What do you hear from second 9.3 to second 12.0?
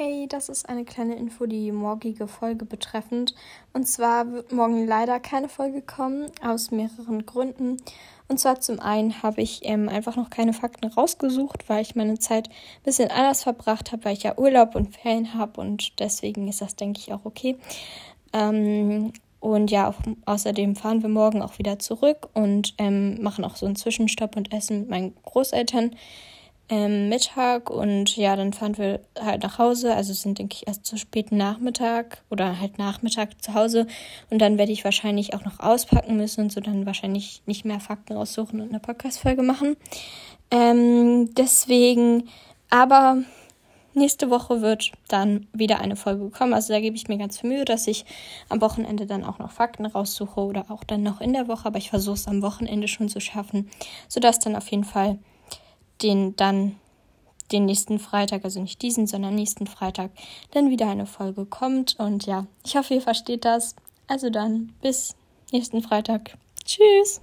ich ähm, einfach noch keine Fakten rausgesucht, weil ich